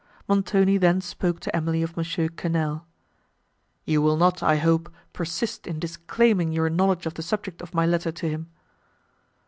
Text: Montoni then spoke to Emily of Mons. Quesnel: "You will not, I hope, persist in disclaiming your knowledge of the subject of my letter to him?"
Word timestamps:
Montoni 0.27 0.77
then 0.79 0.99
spoke 0.99 1.41
to 1.41 1.55
Emily 1.55 1.83
of 1.83 1.95
Mons. 1.95 2.15
Quesnel: 2.15 2.85
"You 3.85 4.01
will 4.01 4.17
not, 4.17 4.41
I 4.41 4.55
hope, 4.55 4.91
persist 5.13 5.67
in 5.67 5.77
disclaiming 5.79 6.51
your 6.51 6.71
knowledge 6.71 7.05
of 7.05 7.13
the 7.13 7.21
subject 7.21 7.61
of 7.61 7.75
my 7.75 7.85
letter 7.85 8.11
to 8.11 8.27
him?" 8.27 8.49